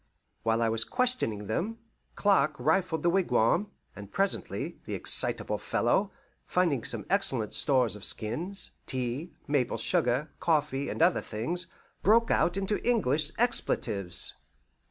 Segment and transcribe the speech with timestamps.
[0.41, 1.77] While I was questioning them,
[2.15, 6.11] Clark rifled the wigwam; and presently, the excitable fellow,
[6.47, 11.67] finding some excellent stores of skins, tea, maple sugar, coffee, and other things,
[12.01, 14.33] broke out into English expletives.